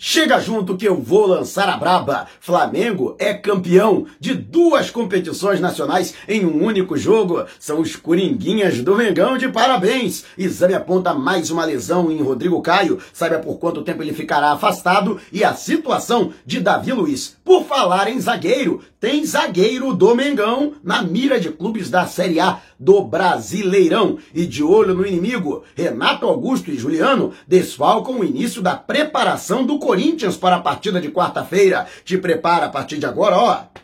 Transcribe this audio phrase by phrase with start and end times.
[0.00, 2.28] Chega junto que eu vou lançar a braba.
[2.38, 7.44] Flamengo é campeão de duas competições nacionais em um único jogo.
[7.58, 10.24] São os Coringuinhas do Mengão de parabéns.
[10.38, 13.00] Exame aponta mais uma lesão em Rodrigo Caio.
[13.12, 17.36] Saiba por quanto tempo ele ficará afastado e a situação de Davi Luiz.
[17.44, 22.60] Por falar em zagueiro, tem zagueiro do Mengão na mira de clubes da Série A
[22.78, 24.18] do Brasileirão.
[24.34, 29.78] E de olho no inimigo, Renato Augusto e Juliano desfalcam o início da preparação do
[29.78, 31.86] Corinthians para a partida de quarta-feira.
[32.04, 33.78] Te prepara a partir de agora, ó.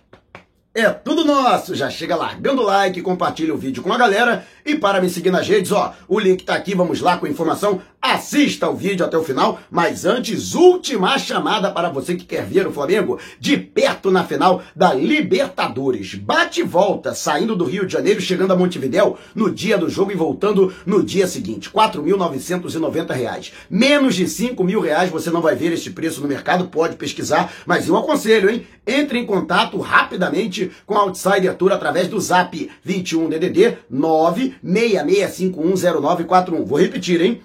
[0.76, 1.72] É tudo nosso!
[1.76, 5.30] Já chega largando o like, compartilha o vídeo com a galera e para me seguir
[5.30, 7.80] nas redes, ó, o link tá aqui, vamos lá com a informação.
[8.06, 12.66] Assista o vídeo até o final, mas antes, última chamada para você que quer ver
[12.66, 16.14] o Flamengo de perto na final da Libertadores.
[16.14, 20.12] Bate e volta, saindo do Rio de Janeiro, chegando a Montevidéu no dia do jogo
[20.12, 21.70] e voltando no dia seguinte.
[21.74, 23.52] R$ 4.990.
[23.70, 27.50] Menos de R$ mil reais você não vai ver este preço no mercado, pode pesquisar,
[27.64, 28.66] mas eu aconselho, hein?
[28.86, 36.66] Entre em contato rapidamente com a Outsider Tour através do Zap 21 DDD 9 966510941.
[36.66, 37.40] Vou repetir, hein?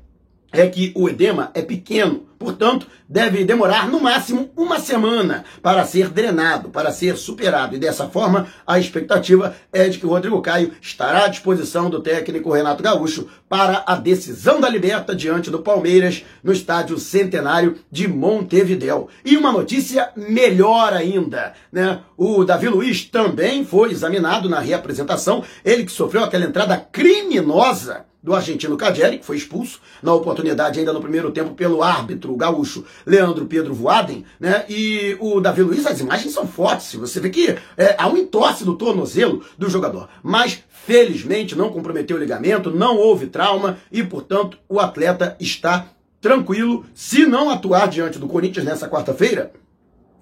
[0.51, 6.09] é que o edema é pequeno, portanto, deve demorar no máximo uma semana para ser
[6.09, 7.75] drenado, para ser superado.
[7.75, 12.01] E dessa forma, a expectativa é de que o Rodrigo Caio estará à disposição do
[12.01, 18.07] técnico Renato Gaúcho para a decisão da liberta diante do Palmeiras no estádio Centenário de
[18.07, 19.07] Montevidéu.
[19.24, 22.00] E uma notícia melhor ainda, né?
[22.18, 28.35] O Davi Luiz também foi examinado na reapresentação, ele que sofreu aquela entrada criminosa do
[28.35, 33.45] argentino Cadieri, que foi expulso na oportunidade ainda no primeiro tempo pelo árbitro gaúcho Leandro
[33.45, 34.65] Pedro Voaden, né?
[34.69, 36.94] E o Davi Luiz, as imagens são fortes.
[36.95, 40.07] Você vê que é, há um entorse do tornozelo do jogador.
[40.21, 45.88] Mas, felizmente, não comprometeu o ligamento, não houve trauma e, portanto, o atleta está
[46.19, 46.85] tranquilo.
[46.94, 49.51] Se não atuar diante do Corinthians nessa quarta-feira,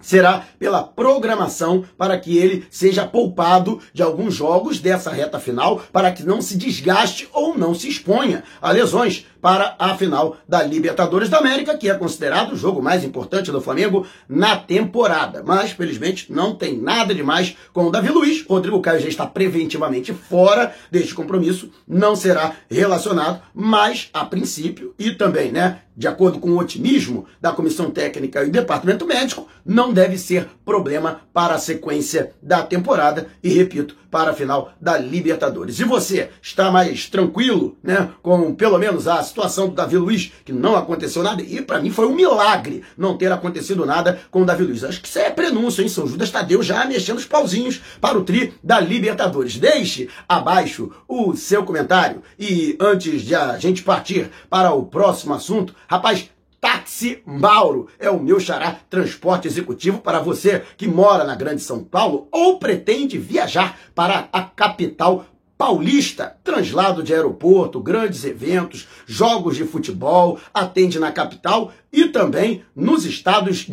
[0.02, 6.12] será pela programação para que ele seja poupado de alguns jogos dessa reta final, para
[6.12, 11.30] que não se desgaste ou não se exponha a lesões para a final da Libertadores
[11.30, 15.44] da América, que é considerado o jogo mais importante do Flamengo na temporada.
[15.46, 18.46] Mas, felizmente, não tem nada demais com o Davi Luiz.
[18.46, 25.12] Rodrigo Caio já está preventivamente fora deste compromisso, não será relacionado, mas, a princípio, e
[25.12, 30.18] também, né, de acordo com o otimismo da comissão técnica e departamento médico, não deve
[30.18, 33.28] ser problema para a sequência da temporada.
[33.44, 35.80] E, repito, para a final da Libertadores.
[35.80, 40.52] E você está mais tranquilo, né, com pelo menos a situação do Davi Luiz, que
[40.52, 44.46] não aconteceu nada, e para mim foi um milagre não ter acontecido nada com o
[44.46, 44.84] Davi Luiz.
[44.84, 45.90] Acho que isso é prenúncio, hein?
[45.90, 49.58] São Judas Tadeu já mexendo os pauzinhos para o tri da Libertadores.
[49.58, 55.76] Deixe abaixo o seu comentário e antes de a gente partir para o próximo assunto,
[55.88, 56.30] rapaz,
[56.62, 61.84] Táxi Mauro é o meu xará transporte executivo para você que mora na Grande São
[61.84, 65.26] Paulo ou pretende viajar para a capital
[65.60, 73.04] paulista, translado de aeroporto, grandes eventos, jogos de futebol, atende na capital e também nos
[73.04, 73.68] estados,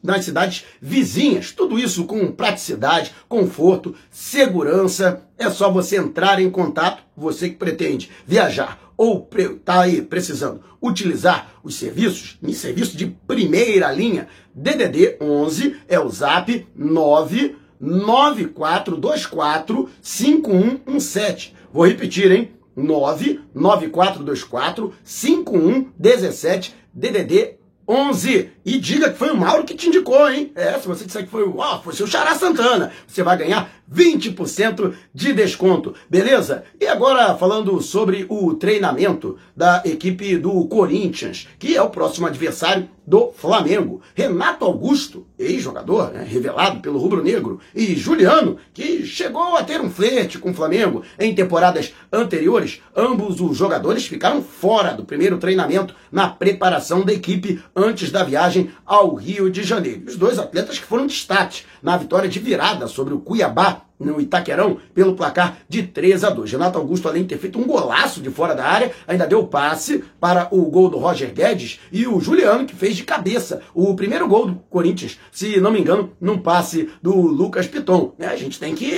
[0.00, 1.50] nas cidades vizinhas.
[1.50, 5.24] Tudo isso com praticidade, conforto, segurança.
[5.36, 11.52] É só você entrar em contato, você que pretende viajar ou está aí precisando utilizar
[11.64, 21.56] os serviços, em serviço de primeira linha, DDD 11 é o zap 9 9424 5117.
[21.72, 22.52] Vou repetir, hein?
[22.76, 27.58] 99424 5117 DDD
[27.88, 28.50] 11.
[28.66, 30.52] E diga que foi o Mauro que te indicou, hein?
[30.54, 33.70] É, se você disser que foi o, ó, foi seu Xará Santana, você vai ganhar
[33.90, 36.64] 20% de desconto, beleza?
[36.78, 42.90] E agora falando sobre o treinamento da equipe do Corinthians, que é o próximo adversário
[43.08, 44.02] do Flamengo.
[44.14, 49.88] Renato Augusto, ex-jogador, né, revelado pelo Rubro Negro, e Juliano, que chegou a ter um
[49.88, 55.94] flerte com o Flamengo em temporadas anteriores, ambos os jogadores ficaram fora do primeiro treinamento
[56.12, 60.02] na preparação da equipe antes da viagem ao Rio de Janeiro.
[60.06, 64.78] Os dois atletas que foram destaques na vitória de virada sobre o Cuiabá no Itaquerão
[64.94, 66.52] pelo placar de 3 a 2.
[66.52, 70.04] Renato Augusto, além de ter feito um golaço de fora da área, ainda deu passe
[70.20, 74.28] para o gol do Roger Guedes e o Juliano, que fez de cabeça o primeiro
[74.28, 78.14] gol do Corinthians, se não me engano, num passe do Lucas Piton.
[78.18, 78.92] A gente tem que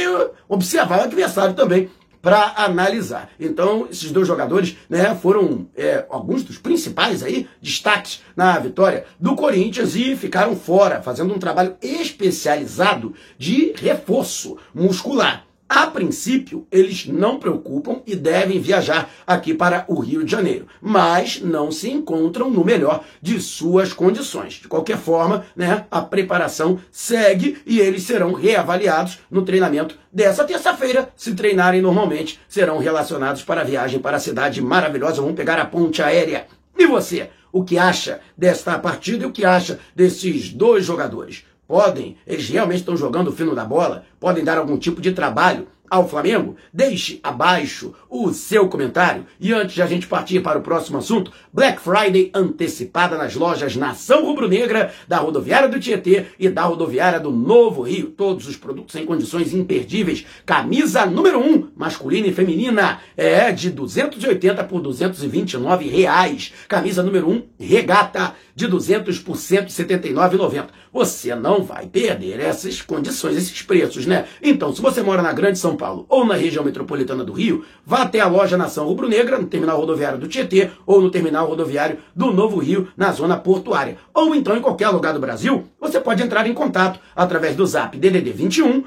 [0.48, 1.88] observar o adversário também
[2.22, 3.30] para analisar.
[3.38, 9.34] Então, esses dois jogadores né, foram é, alguns dos principais aí destaques na vitória do
[9.34, 15.49] Corinthians e ficaram fora, fazendo um trabalho especializado de reforço muscular.
[15.72, 21.40] A princípio, eles não preocupam e devem viajar aqui para o Rio de Janeiro, mas
[21.40, 24.54] não se encontram no melhor de suas condições.
[24.54, 31.08] De qualquer forma, né, a preparação segue e eles serão reavaliados no treinamento dessa terça-feira.
[31.14, 35.22] Se treinarem normalmente, serão relacionados para a viagem para a cidade maravilhosa.
[35.22, 36.48] Vão pegar a ponte aérea.
[36.76, 41.44] E você, o que acha desta partida e o que acha desses dois jogadores?
[41.70, 45.68] Podem, eles realmente estão jogando o fino da bola, podem dar algum tipo de trabalho
[45.90, 46.56] ao Flamengo?
[46.72, 49.26] Deixe abaixo o seu comentário.
[49.40, 53.74] E antes de a gente partir para o próximo assunto, Black Friday antecipada nas lojas
[53.74, 58.06] Nação Rubro-Negra, da rodoviária do Tietê e da rodoviária do Novo Rio.
[58.06, 60.24] Todos os produtos em condições imperdíveis.
[60.46, 66.52] Camisa número 1, masculina e feminina, é de 280 por 229 reais.
[66.68, 70.66] Camisa número 1, regata, de 200 por 179,90.
[70.92, 74.26] Você não vai perder essas condições, esses preços, né?
[74.42, 78.02] Então, se você mora na Grande São Paulo ou na região metropolitana do Rio, vá
[78.02, 82.30] até a loja Nação Rubro-Negra, no terminal rodoviário do Tietê ou no terminal rodoviário do
[82.30, 83.96] Novo Rio, na zona portuária.
[84.12, 87.96] Ou então em qualquer lugar do Brasil, você pode entrar em contato através do zap
[87.96, 88.84] DDD 21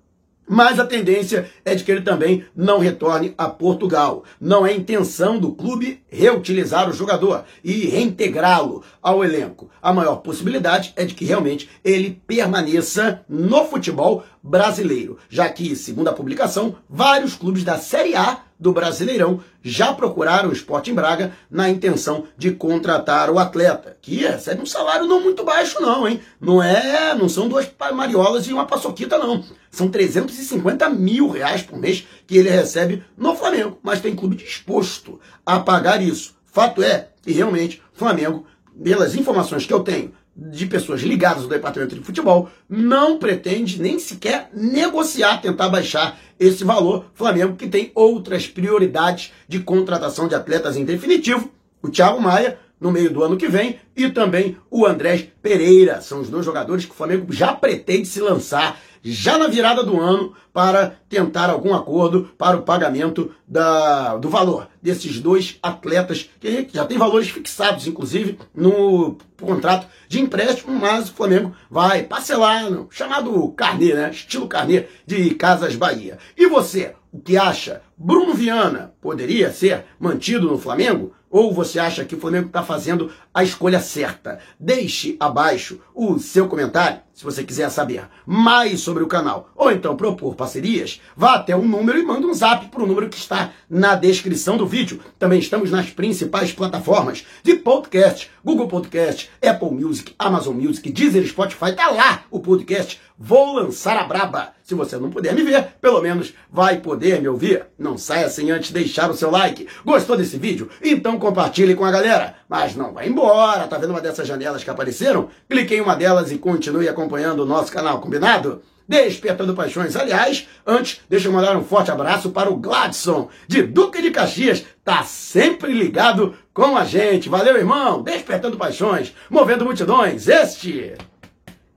[0.47, 4.23] mas a tendência é de que ele também não retorne a Portugal.
[4.39, 9.69] Não é intenção do clube reutilizar o jogador e reintegrá-lo ao elenco.
[9.81, 16.09] A maior possibilidade é de que realmente ele permaneça no futebol brasileiro, já que, segundo
[16.09, 21.67] a publicação, vários clubes da Série A do Brasileirão já procuraram o Sporting Braga na
[21.67, 26.21] intenção de contratar o atleta, que recebe um salário não muito baixo não, hein?
[26.39, 29.43] Não é, não são duas mariolas e uma paçoquita não.
[29.71, 35.19] São 350 mil reais por mês que ele recebe no Flamengo, mas tem clube disposto
[35.43, 36.35] a pagar isso.
[36.45, 38.45] Fato é que realmente Flamengo,
[38.83, 40.13] pelas informações que eu tenho,
[40.49, 46.63] de pessoas ligadas ao departamento de futebol não pretende nem sequer negociar, tentar baixar esse
[46.63, 47.05] valor.
[47.13, 51.51] Flamengo que tem outras prioridades de contratação de atletas em definitivo.
[51.83, 56.01] O Thiago Maia no meio do ano que vem e também o Andrés Pereira.
[56.01, 59.99] São os dois jogadores que o Flamengo já pretende se lançar já na virada do
[59.99, 66.67] ano para tentar algum acordo para o pagamento da, do valor desses dois atletas, que
[66.71, 72.87] já tem valores fixados, inclusive, no contrato de empréstimo, mas o Flamengo vai parcelar, no
[72.91, 74.11] chamado carnê, né?
[74.11, 76.17] Estilo carnê de Casas Bahia.
[76.37, 77.81] E você, o que acha?
[77.97, 81.13] Bruno Viana poderia ser mantido no Flamengo?
[81.31, 84.39] Ou você acha que o Flamengo está fazendo a escolha certa?
[84.59, 89.51] Deixe abaixo o seu comentário se você quiser saber mais sobre o canal.
[89.55, 93.09] Ou então propor parcerias, vá até o número e manda um zap para o número
[93.09, 94.99] que está na descrição do vídeo.
[95.19, 101.75] Também estamos nas principais plataformas de podcast, Google Podcast, Apple Music, Amazon Music, Deezer, Spotify.
[101.75, 102.99] Tá lá o podcast.
[103.23, 104.53] Vou lançar a braba.
[104.63, 107.67] Se você não puder me ver, pelo menos vai poder me ouvir.
[107.77, 109.67] Não saia sem antes deixar o seu like.
[109.85, 110.69] Gostou desse vídeo?
[110.81, 112.35] Então compartilhe com a galera.
[112.49, 113.67] Mas não vai embora.
[113.67, 115.29] Tá vendo uma dessas janelas que apareceram?
[115.47, 118.61] Clique em uma delas e continue acompanhando o nosso canal, combinado?
[118.87, 119.95] Despertando Paixões.
[119.95, 124.65] Aliás, antes, deixa eu mandar um forte abraço para o Gladson, de Duque de Caxias.
[124.83, 127.29] Tá sempre ligado com a gente.
[127.29, 128.03] Valeu, irmão.
[128.03, 130.27] Despertando Paixões, movendo multidões.
[130.27, 130.93] Este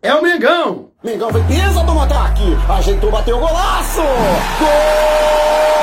[0.03, 0.91] é o Mengão.
[1.03, 2.43] Mengão foi pisa do ataque.
[2.69, 4.01] Ajeitou, bateu golaço.
[4.59, 5.74] Gol!